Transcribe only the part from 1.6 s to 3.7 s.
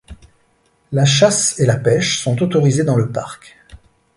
la pêche sont autorisées dans le parc.